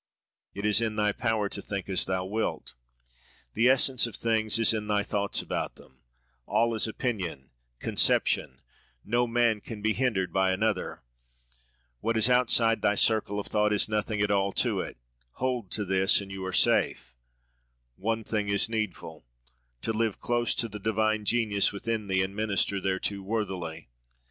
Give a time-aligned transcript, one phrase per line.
[0.55, 2.73] —"It is in thy power to think as thou wilt:
[3.53, 5.99] The essence of things is in thy thoughts about them:
[6.47, 8.61] All is opinion, conception:
[9.05, 11.03] No man can be hindered by another:
[11.99, 14.97] What is outside thy circle of thought is nothing at all to it;
[15.33, 17.15] hold to this, and you are safe:
[17.95, 23.21] One thing is needful—to live close to the divine genius within thee, and minister thereto
[23.21, 23.87] worthily."